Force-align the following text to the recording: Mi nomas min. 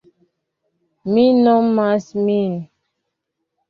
Mi 1.13 1.27
nomas 1.43 2.11
min. 2.27 2.61